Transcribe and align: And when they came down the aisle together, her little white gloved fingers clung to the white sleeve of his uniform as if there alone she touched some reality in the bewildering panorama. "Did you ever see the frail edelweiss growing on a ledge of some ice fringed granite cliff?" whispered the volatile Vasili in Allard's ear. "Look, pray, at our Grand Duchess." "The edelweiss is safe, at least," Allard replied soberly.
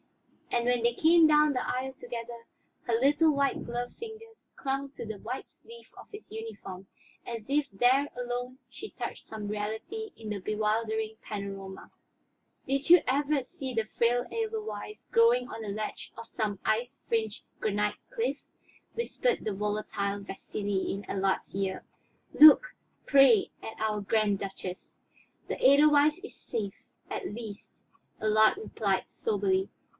And 0.49 0.65
when 0.65 0.83
they 0.83 0.93
came 0.95 1.27
down 1.27 1.53
the 1.53 1.65
aisle 1.65 1.93
together, 1.93 2.45
her 2.83 2.93
little 2.99 3.31
white 3.31 3.63
gloved 3.63 3.95
fingers 3.97 4.49
clung 4.57 4.89
to 4.93 5.05
the 5.05 5.19
white 5.19 5.47
sleeve 5.49 5.89
of 5.95 6.07
his 6.11 6.31
uniform 6.31 6.87
as 7.25 7.49
if 7.49 7.67
there 7.71 8.09
alone 8.17 8.57
she 8.69 8.89
touched 8.89 9.23
some 9.23 9.47
reality 9.47 10.11
in 10.17 10.29
the 10.29 10.39
bewildering 10.39 11.17
panorama. 11.21 11.91
"Did 12.67 12.89
you 12.89 13.01
ever 13.07 13.43
see 13.43 13.73
the 13.73 13.85
frail 13.85 14.25
edelweiss 14.31 15.05
growing 15.09 15.47
on 15.47 15.63
a 15.63 15.69
ledge 15.69 16.11
of 16.17 16.27
some 16.27 16.59
ice 16.65 16.99
fringed 17.07 17.41
granite 17.61 17.95
cliff?" 18.09 18.37
whispered 18.95 19.45
the 19.45 19.53
volatile 19.53 20.19
Vasili 20.21 20.91
in 20.91 21.05
Allard's 21.05 21.55
ear. 21.55 21.85
"Look, 22.33 22.73
pray, 23.05 23.51
at 23.61 23.79
our 23.79 24.01
Grand 24.01 24.39
Duchess." 24.39 24.97
"The 25.47 25.63
edelweiss 25.63 26.17
is 26.19 26.35
safe, 26.35 26.83
at 27.09 27.27
least," 27.33 27.71
Allard 28.19 28.57
replied 28.57 29.05
soberly. 29.07 29.69